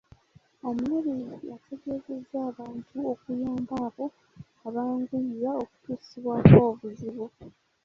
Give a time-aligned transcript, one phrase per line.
[0.67, 4.05] Omulabirizi ategeezezza abantu okuyamba abo
[4.67, 7.25] abanguyirwa okutuusibwako obuzibu.